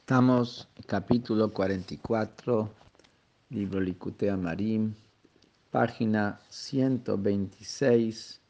[0.00, 2.70] Estamos capítulo 44,
[3.50, 4.94] libro Licutea Marim,
[5.70, 8.40] página 126,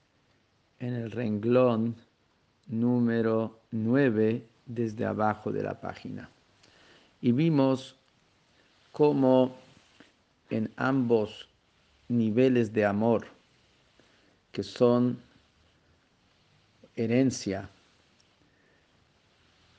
[0.79, 1.97] en el renglón
[2.69, 6.29] número 9 desde abajo de la página.
[7.21, 7.97] Y vimos
[8.93, 9.57] cómo
[10.51, 11.49] en ambos
[12.07, 13.27] niveles de amor,
[14.53, 15.19] que son
[16.95, 17.69] herencia,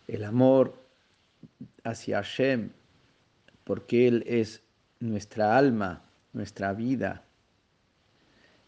[0.08, 0.89] el amor
[1.84, 2.70] hacia Hashem,
[3.64, 4.62] porque Él es
[5.00, 6.02] nuestra alma,
[6.34, 7.24] nuestra vida.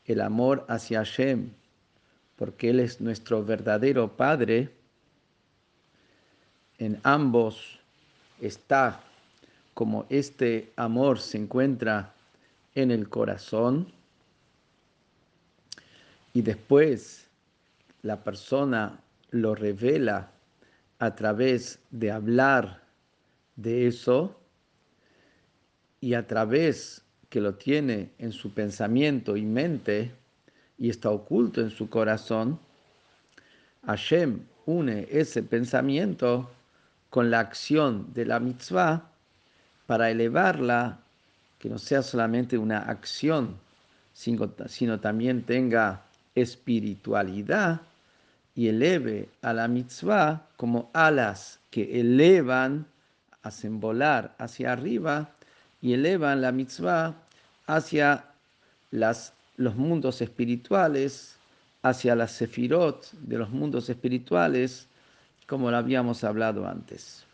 [0.05, 1.51] El amor hacia Hashem,
[2.35, 4.69] porque Él es nuestro verdadero Padre.
[6.77, 7.79] En ambos
[8.39, 9.01] está
[9.73, 12.13] como este amor se encuentra
[12.75, 13.91] en el corazón
[16.33, 17.27] y después
[18.03, 18.99] la persona
[19.31, 20.31] lo revela
[21.01, 22.83] a través de hablar
[23.55, 24.39] de eso
[25.99, 30.11] y a través que lo tiene en su pensamiento y mente
[30.77, 32.59] y está oculto en su corazón,
[33.87, 36.51] Hashem une ese pensamiento
[37.09, 39.09] con la acción de la mitzvah
[39.87, 40.99] para elevarla,
[41.57, 43.57] que no sea solamente una acción,
[44.13, 46.03] sino, también tenga
[46.35, 47.81] espiritualidad
[48.55, 52.85] y eleve a la mitzvah como alas que elevan,
[53.43, 55.31] hacen volar hacia arriba
[55.81, 57.15] y elevan la mitzvah
[57.67, 58.25] hacia
[58.91, 61.35] las, los mundos espirituales,
[61.81, 64.87] hacia las sefirot de los mundos espirituales,
[65.47, 67.25] como lo habíamos hablado antes.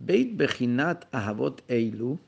[0.00, 2.18] Beit Bechinat Ahavot Eilu,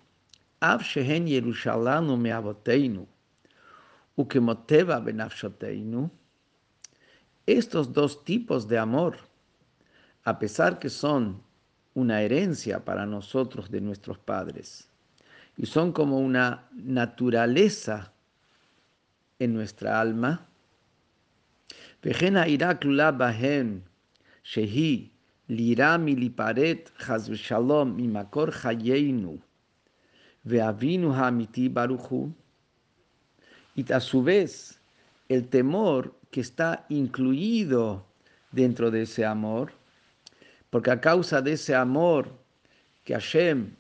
[0.60, 3.06] Av Shehen Yerushalanu Meavoteinu,
[7.46, 9.16] estos dos tipos de amor,
[10.24, 11.42] a pesar que son
[11.94, 14.88] una herencia para nosotros de nuestros padres,
[15.56, 18.12] y son como una naturaleza
[19.38, 20.46] en nuestra alma,
[24.44, 25.12] shehi
[25.48, 27.96] lira miliparet chaz shalom
[30.44, 32.32] ve'avinu ha'amiti baruchu
[33.74, 34.78] y a su vez
[35.28, 38.04] el temor que está incluido
[38.50, 39.72] dentro de ese amor,
[40.70, 42.28] porque a causa de ese amor
[43.04, 43.74] que Hashem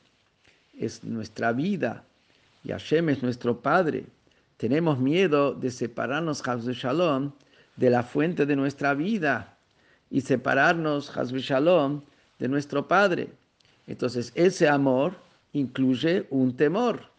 [0.78, 2.04] es nuestra vida
[2.64, 4.06] y Hashem es nuestro Padre,
[4.56, 7.32] tenemos miedo de separarnos, de Shalom,
[7.76, 9.56] de la fuente de nuestra vida
[10.10, 12.02] y separarnos, Shalom,
[12.38, 13.30] de nuestro Padre.
[13.86, 15.16] Entonces, ese amor
[15.52, 17.11] incluye un temor.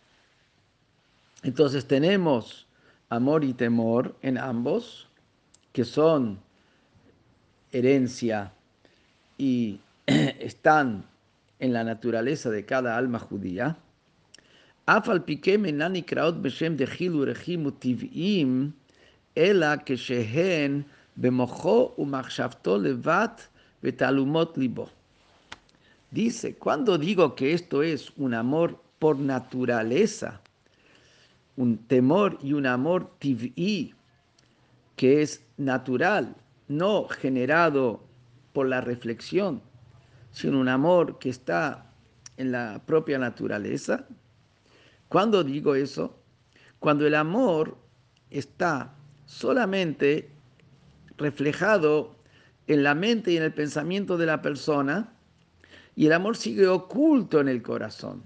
[1.43, 2.67] Entonces tenemos
[3.09, 5.07] amor y temor en ambos,
[5.73, 6.39] que son
[7.71, 8.53] herencia
[9.37, 11.05] y están
[11.59, 13.77] en la naturaleza de cada alma judía.
[26.11, 30.41] Dice, cuando digo que esto es un amor por naturaleza,
[31.55, 33.93] un temor y un amor tiv'i,
[34.95, 36.35] que es natural,
[36.67, 38.03] no generado
[38.53, 39.61] por la reflexión,
[40.31, 41.91] sino un amor que está
[42.37, 44.07] en la propia naturaleza.
[45.09, 46.19] Cuando digo eso?
[46.79, 47.77] Cuando el amor
[48.29, 50.29] está solamente
[51.17, 52.15] reflejado
[52.67, 55.13] en la mente y en el pensamiento de la persona,
[55.95, 58.23] y el amor sigue oculto en el corazón,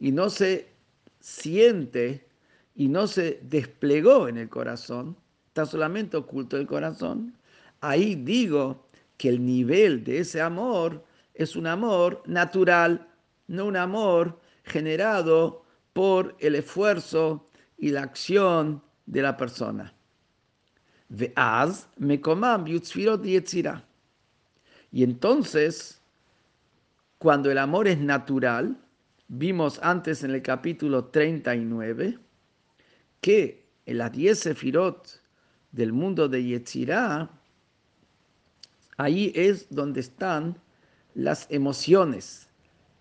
[0.00, 0.72] y no se
[1.20, 2.26] siente
[2.74, 5.16] y no se desplegó en el corazón,
[5.48, 7.36] está solamente oculto el corazón,
[7.80, 13.08] ahí digo que el nivel de ese amor es un amor natural,
[13.46, 19.92] no un amor generado por el esfuerzo y la acción de la persona.
[24.90, 26.00] Y entonces,
[27.18, 28.78] cuando el amor es natural,
[29.28, 32.18] vimos antes en el capítulo 39,
[33.22, 35.22] que en las 10 sefirot
[35.70, 37.30] del mundo de Yetzirah,
[38.98, 40.58] ahí es donde están
[41.14, 42.48] las emociones.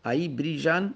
[0.04, 0.96] Ahí brillan,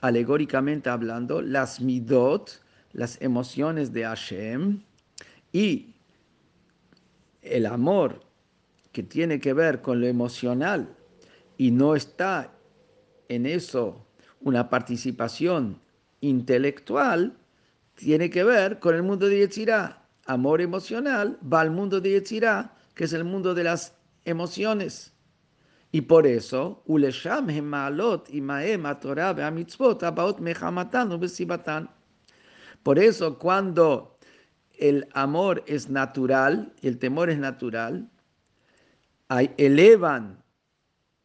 [0.00, 2.62] alegóricamente hablando, las midot,
[2.92, 4.82] las emociones de Hashem,
[5.52, 5.94] y
[7.42, 8.20] el amor
[8.92, 10.96] que tiene que ver con lo emocional
[11.56, 12.52] y no está
[13.28, 14.06] en eso
[14.40, 15.80] una participación
[16.20, 17.36] intelectual,
[18.00, 20.02] tiene que ver con el mundo de Yetzirah.
[20.26, 23.94] Amor emocional va al mundo de Yetzirah, que es el mundo de las
[24.24, 25.12] emociones.
[25.92, 26.82] Y por eso,
[32.82, 34.18] por eso, cuando
[34.78, 38.10] el amor es natural, el temor es natural,
[39.56, 40.42] elevan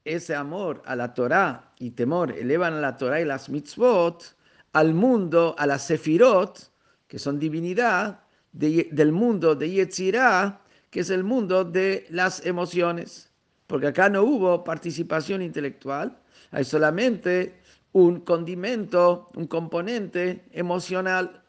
[0.04, 4.36] ese amor a la Torah y temor, elevan a la Torah y las mitzvot
[4.76, 6.70] al mundo, a la sefirot,
[7.08, 8.20] que son divinidad,
[8.52, 13.32] del mundo de Yetzirah, que es el mundo de las emociones.
[13.68, 16.20] Porque acá no hubo participación intelectual,
[16.52, 17.62] hay solamente
[17.94, 21.42] un condimento, un componente emocional.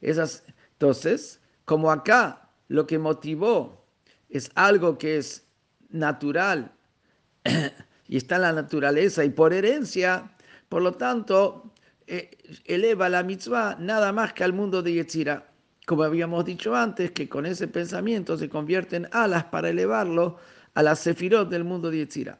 [0.00, 0.42] Esas,
[0.72, 3.86] entonces, como acá lo que motivó
[4.28, 5.46] es algo que es
[5.88, 6.72] natural
[8.08, 10.34] y está en la naturaleza y por herencia,
[10.68, 11.70] por lo tanto,
[12.06, 15.44] eleva la mitzvah nada más que al mundo de Yetzirah.
[15.86, 20.38] Como habíamos dicho antes, que con ese pensamiento se convierten alas para elevarlo
[20.74, 22.38] a la sefirot del mundo de Yetzirah.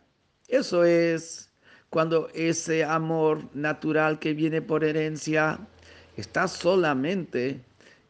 [0.48, 1.50] Eso es
[1.90, 5.60] cuando ese amor natural que viene por herencia
[6.16, 7.64] está solamente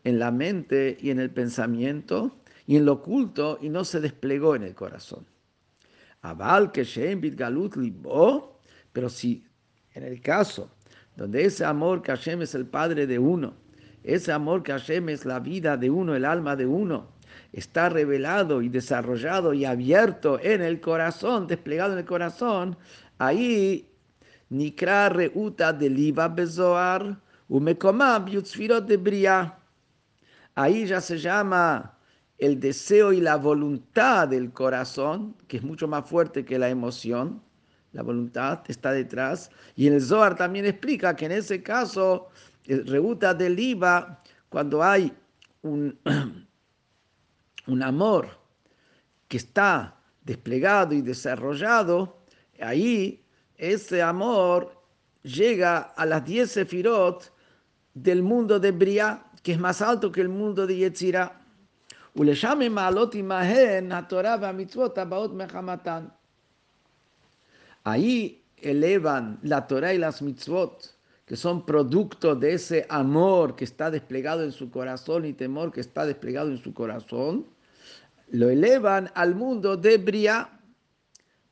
[0.04, 2.36] en la mente y en el pensamiento
[2.66, 5.26] y en lo oculto y no se desplegó en el corazón.
[6.22, 6.84] Aval que
[7.36, 8.60] Galut Libo,
[8.92, 9.44] pero si
[9.92, 10.70] en el caso
[11.16, 13.54] donde ese amor que Hashem es el Padre de uno,
[14.02, 17.08] ese amor que Hashem es la vida de uno, el alma de uno,
[17.52, 22.76] está revelado y desarrollado y abierto en el corazón, desplegado en el corazón,
[23.18, 23.88] ahí
[24.50, 27.18] Nikra Reuta de Liba Bezoar,
[27.48, 29.58] Yutzfirot de Bria.
[30.54, 31.98] Ahí ya se llama
[32.38, 37.42] el deseo y la voluntad del corazón, que es mucho más fuerte que la emoción,
[37.94, 39.50] la voluntad está detrás.
[39.76, 42.28] Y el Zohar también explica que en ese caso,
[42.64, 45.12] el rebuta del IVA, cuando hay
[45.62, 45.98] un,
[47.66, 48.28] un amor
[49.28, 52.24] que está desplegado y desarrollado,
[52.60, 53.24] ahí
[53.56, 54.82] ese amor
[55.22, 57.32] llega a las 10 sefirot
[57.94, 61.40] del mundo de Bria, que es más alto que el mundo de Yetzirah.
[67.84, 73.90] Ahí elevan la Torah y las mitzvot, que son producto de ese amor que está
[73.90, 77.46] desplegado en su corazón y temor que está desplegado en su corazón,
[78.30, 80.50] lo elevan al mundo de Bria.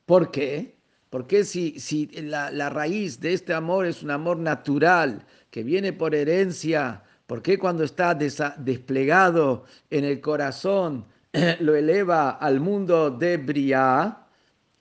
[0.05, 0.75] ¿Por qué?
[1.09, 5.93] Porque si, si la, la raíz de este amor es un amor natural, que viene
[5.93, 11.05] por herencia, ¿Por qué cuando está desplegado en el corazón
[11.61, 14.22] lo eleva al mundo de Briá?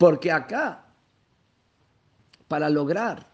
[0.00, 0.86] Porque acá,
[2.48, 3.26] para lograr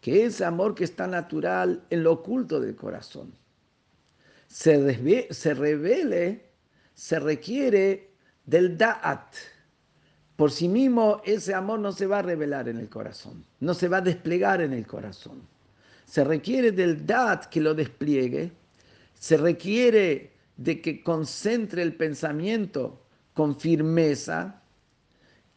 [0.00, 3.34] que ese amor que está natural en lo oculto del corazón
[4.46, 4.78] se,
[5.54, 6.44] revele,
[6.94, 8.12] se requiere
[8.44, 9.34] del da'at,
[10.36, 13.88] por sí mismo ese amor no se va a revelar en el corazón, no se
[13.88, 15.42] va a desplegar en el corazón.
[16.04, 18.52] Se requiere del dat que lo despliegue,
[19.18, 23.02] se requiere de que concentre el pensamiento
[23.34, 24.62] con firmeza,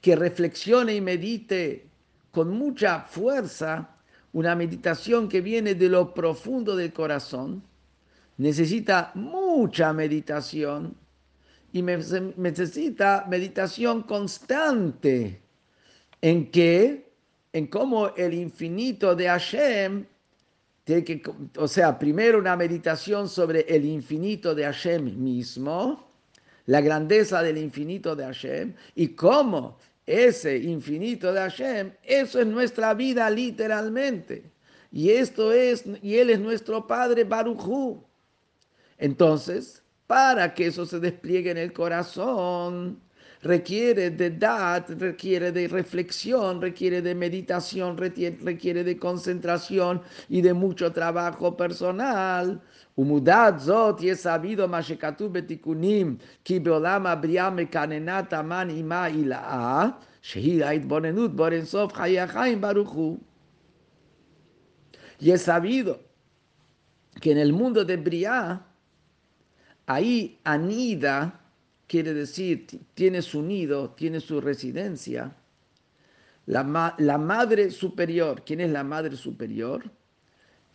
[0.01, 1.87] que reflexione y medite
[2.31, 3.89] con mucha fuerza,
[4.33, 7.63] una meditación que viene de lo profundo del corazón,
[8.37, 10.95] necesita mucha meditación
[11.73, 15.41] y necesita meditación constante
[16.21, 17.11] en que,
[17.53, 20.05] en cómo el infinito de Hashem,
[20.85, 21.21] que,
[21.57, 26.07] o sea, primero una meditación sobre el infinito de Hashem mismo,
[26.65, 29.77] la grandeza del infinito de Hashem, y cómo
[30.09, 34.51] ese infinito de Hashem, eso es nuestra vida literalmente.
[34.91, 38.03] Y esto es, y Él es nuestro Padre Baruchu.
[38.97, 42.99] Entonces, para que eso se despliegue en el corazón.
[43.41, 50.91] Requiere de edad, requiere de reflexión, requiere de meditación, requiere de concentración y de mucho
[50.91, 52.61] trabajo personal.
[53.59, 54.67] Zot y es sabido.
[65.21, 65.99] Y es sabido
[67.21, 68.65] que en el mundo de Briah
[69.85, 71.39] ahí anida
[71.89, 75.35] quiere decir, tiene su nido, tiene su residencia.
[76.45, 79.83] La, la madre superior, ¿quién es la madre superior?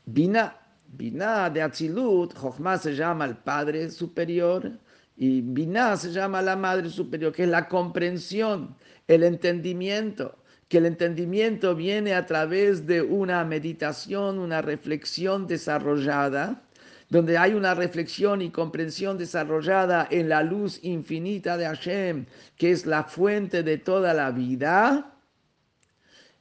[0.04, 0.56] Bina,
[0.88, 4.72] Bina de Atzilut, Jochma se llama el padre superior
[5.16, 8.74] y Bina se llama la madre superior, que es la comprensión,
[9.06, 10.36] el entendimiento,
[10.68, 16.64] que el entendimiento viene a través de una meditación, una reflexión desarrollada,
[17.08, 22.86] donde hay una reflexión y comprensión desarrollada en la luz infinita de Hashem, que es
[22.86, 25.10] la fuente de toda la vida.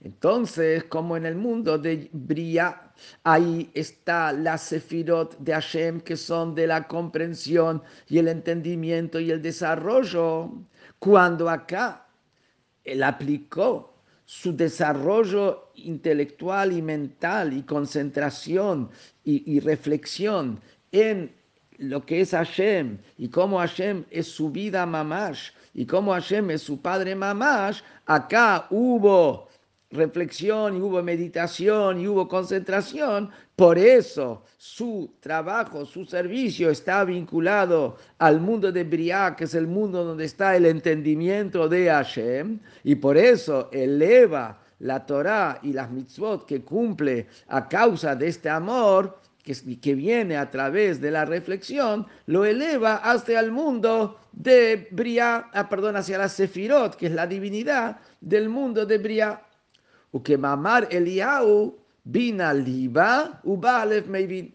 [0.01, 2.91] Entonces, como en el mundo de Bria,
[3.23, 9.31] ahí está la Sefirot de Hashem, que son de la comprensión y el entendimiento y
[9.31, 10.51] el desarrollo.
[10.99, 12.05] Cuando acá
[12.83, 13.92] él aplicó
[14.35, 18.89] su desarrollo intelectual y mental y concentración
[19.23, 20.59] y, reflexión
[20.91, 21.31] en
[21.77, 26.63] lo que es Hashem y cómo Hashem es su vida mamash y cómo Hashem es
[26.63, 29.49] su padre mamash, acá hubo
[29.93, 37.97] reflexión y hubo meditación y hubo concentración, por eso su trabajo, su servicio está vinculado
[38.17, 42.95] al mundo de Briah, que es el mundo donde está el entendimiento de Hashem, y
[42.95, 49.19] por eso eleva la Torah y las mitzvot que cumple a causa de este amor
[49.43, 55.49] que, que viene a través de la reflexión, lo eleva hasta el mundo de Briah,
[55.53, 59.41] ah, perdón, hacia la Sefirot, que es la divinidad del mundo de Briah
[60.13, 63.41] Eliau bina liba
[64.07, 64.53] meivin.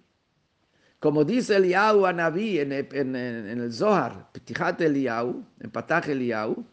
[1.00, 6.64] Como dice Eliau a Naví en, el Zohar, Petijat Eliau, en Pataj Eliau,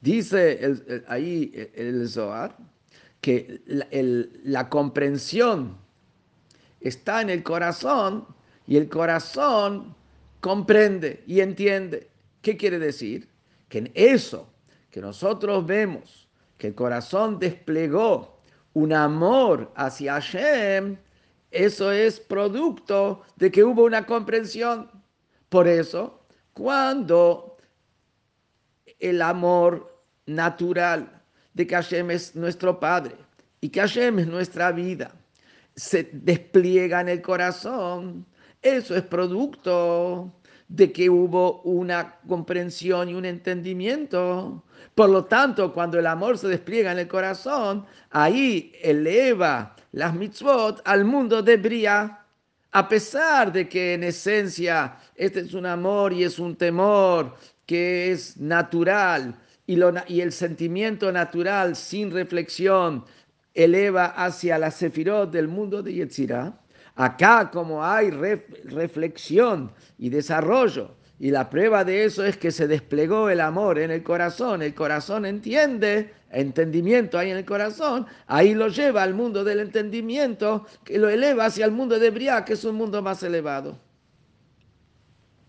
[0.00, 2.56] dice el, ahí el Zohar
[3.20, 3.62] que
[4.44, 5.78] la comprensión
[6.80, 8.26] está en el corazón
[8.66, 9.94] y el corazón
[10.40, 12.10] comprende y entiende.
[12.42, 13.30] ¿Qué quiere decir?
[13.70, 14.52] Que en eso
[14.90, 16.23] que nosotros vemos
[16.58, 18.40] que el corazón desplegó
[18.74, 20.96] un amor hacia Hashem,
[21.50, 24.90] eso es producto de que hubo una comprensión.
[25.48, 26.20] Por eso,
[26.52, 27.56] cuando
[28.98, 33.14] el amor natural de que Hashem es nuestro Padre
[33.60, 35.12] y que Hashem es nuestra vida,
[35.76, 38.26] se despliega en el corazón,
[38.62, 40.32] eso es producto
[40.68, 44.64] de que hubo una comprensión y un entendimiento.
[44.94, 50.80] Por lo tanto, cuando el amor se despliega en el corazón, ahí eleva las mitzvot
[50.84, 52.20] al mundo de Bria.
[52.72, 58.10] A pesar de que en esencia este es un amor y es un temor que
[58.10, 59.78] es natural y,
[60.08, 63.04] y el sentimiento natural sin reflexión
[63.54, 66.63] eleva hacia la sefirot del mundo de Yetzirah
[66.96, 73.30] Acá como hay reflexión y desarrollo, y la prueba de eso es que se desplegó
[73.30, 78.68] el amor en el corazón, el corazón entiende, entendimiento hay en el corazón, ahí lo
[78.68, 82.64] lleva al mundo del entendimiento, que lo eleva hacia el mundo de Briah, que es
[82.64, 83.78] un mundo más elevado.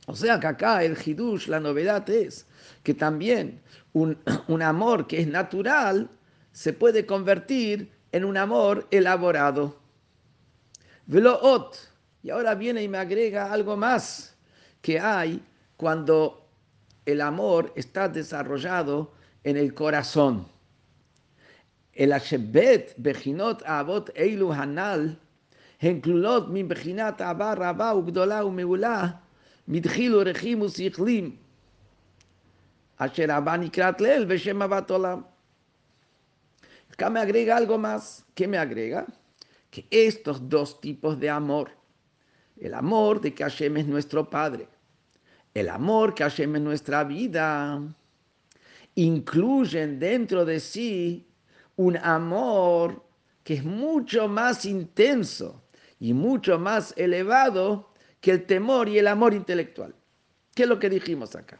[0.08, 2.46] O sea que acá el Hidush, la novedad es
[2.84, 3.62] que también
[3.94, 6.10] un, un amor que es natural
[6.52, 9.76] se puede convertir en un amor elaborado.
[11.08, 11.78] Veloot.
[12.24, 14.36] Y ahora viene y me agrega algo más
[14.82, 15.44] que hay
[15.78, 16.48] cuando
[17.06, 19.12] el amor está desarrollado
[19.44, 20.48] en el corazón.
[21.94, 25.20] El Ashebet, Bejinot, Abot, Eilu, Hanal,
[25.80, 29.22] Henklulot, Min Bejinat, Abar, Rabá, Ugdola, Umeula,
[29.68, 31.38] Midchilu, Rechimu, Sichlim,
[32.98, 35.26] Asher Abba Nikrat Leel, Beshem Abat Olam.
[36.92, 38.26] Acá me agrega algo más.
[39.76, 41.70] Que estos dos tipos de amor,
[42.56, 44.70] el amor de que Hashem es nuestro Padre,
[45.54, 47.84] el amor que Hashem es nuestra vida,
[48.96, 51.28] incluyen dentro de sí
[51.76, 53.04] un amor
[53.44, 55.62] que es mucho más intenso
[56.00, 57.92] y mucho más elevado
[58.22, 59.94] que el temor y el amor intelectual.
[60.54, 61.60] ¿Qué es lo que dijimos acá?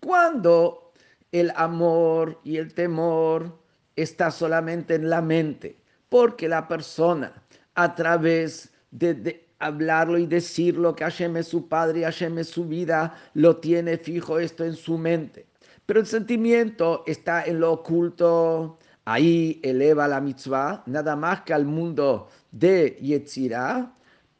[0.00, 0.92] Cuando
[1.30, 3.56] el amor y el temor
[3.94, 7.32] está solamente en la mente, porque la persona
[7.74, 12.66] a través de, hablarlo y decirlo que Hashem es su padre y Hashem es su
[12.66, 15.46] vida, lo tiene fijo esto en su mente.
[15.86, 21.64] Pero el sentimiento está en lo oculto, ahí eleva la mitzvah, nada más que al
[21.64, 23.94] mundo de Yetzirah,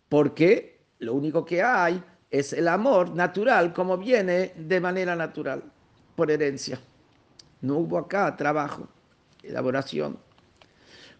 [0.08, 5.62] porque lo único que hay es el amor natural, como viene de manera natural,
[6.14, 6.78] por herencia.
[7.62, 8.88] No hubo acá trabajo,
[9.42, 10.25] elaboración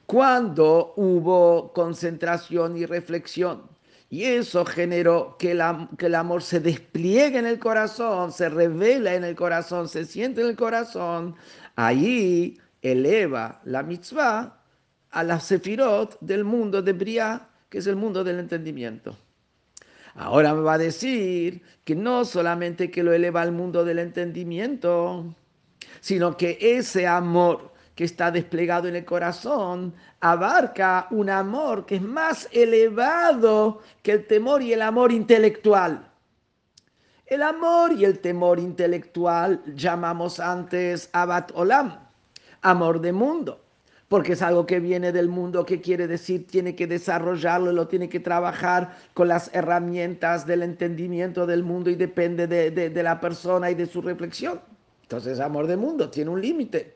[0.07, 3.77] cuando hubo concentración y reflexión
[4.09, 5.59] y eso generó que,
[5.99, 10.43] que el amor se despliegue en el corazón, se revela en el corazón, se siente
[10.43, 11.35] en el corazón.
[11.75, 14.63] Ahí eleva la mitzvah
[15.11, 19.17] a la sefirot del mundo de Briah, que es el mundo del entendimiento.
[20.15, 25.35] Ahora me va a decir que no solamente que lo eleva al mundo del entendimiento,
[26.01, 32.03] sino que ese amor que está desplegado en el corazón abarca un amor que es
[32.03, 36.09] más elevado que el temor y el amor intelectual.
[37.27, 41.99] El amor y el temor intelectual llamamos antes Abat Olam,
[42.63, 43.67] amor de mundo
[44.09, 48.09] porque es algo que viene del mundo, que quiere decir tiene que desarrollarlo, lo tiene
[48.09, 53.75] que trabajar con las herramientas del entendimiento del mundo y depende de, la persona y
[53.75, 54.61] de su reflexión.
[55.03, 56.96] Entonces, amor del mundo tiene un límite.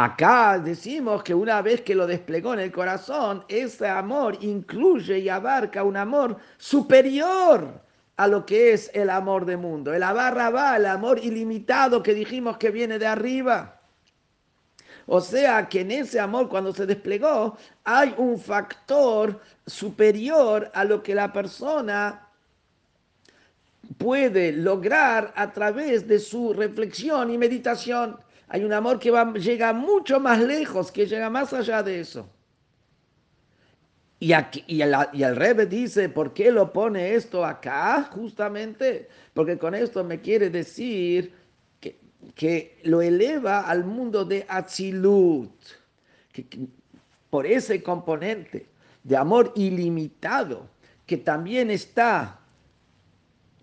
[0.00, 5.28] Acá decimos que una vez que lo desplegó en el corazón, ese amor incluye y
[5.28, 7.82] abarca un amor superior
[8.16, 9.92] a lo que es el amor del mundo.
[9.92, 13.80] El abarra va, el amor ilimitado que dijimos que viene de arriba.
[15.06, 21.02] O sea que en ese amor cuando se desplegó hay un factor superior a lo
[21.02, 22.24] que la persona
[23.96, 28.27] puede lograr a través de su reflexión y meditación.
[28.48, 32.28] Hay un amor que llega mucho más lejos, que llega más allá de eso.
[34.20, 38.02] Y, el, y dice, ¿por qué lo pone esto acá?
[38.12, 41.32] Justamente porque con esto me quiere decir
[42.34, 45.52] que lo eleva al mundo de Atzilut,
[47.30, 48.66] por ese componente
[49.04, 50.68] de amor ilimitado
[51.06, 52.40] que también está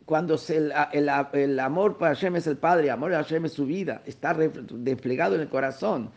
[0.05, 4.03] cuando el, amor para Hashem es el Padre, el amor a Hashem es su vida,
[4.05, 6.11] está desplegado en el corazón.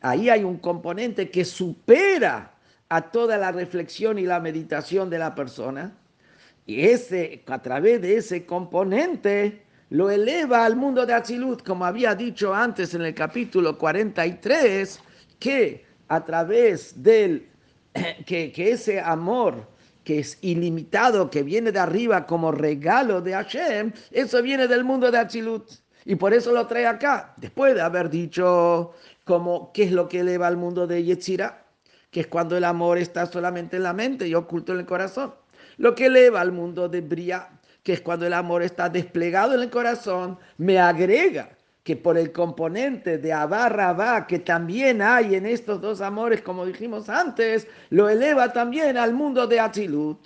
[0.00, 2.52] Ahí hay un componente que supera
[2.88, 5.92] a toda la reflexión y la meditación de la persona.
[6.64, 12.14] Y ese, a través de ese componente, lo eleva al mundo de Atzilut, como había
[12.14, 14.98] dicho antes en el capítulo 43,
[15.38, 17.48] que a través del,
[18.26, 19.75] que, que ese amor
[20.06, 25.10] que es ilimitado, que viene de arriba como regalo de Hashem, eso viene del mundo
[25.10, 25.68] de Atzilut.
[26.04, 28.92] Y por eso lo trae acá, después de haber dicho
[29.24, 31.64] como qué es lo que eleva al mundo de Yetzira,
[32.12, 35.34] que es cuando el amor está solamente en la mente y oculto en el corazón.
[35.76, 37.48] Lo que eleva al mundo de Bria,
[37.82, 41.55] que es cuando el amor está desplegado en el corazón, me agrega
[41.86, 47.08] que por el componente de Abarra que también hay en estos dos amores, como dijimos
[47.08, 50.18] antes, lo eleva también al mundo de Atilut.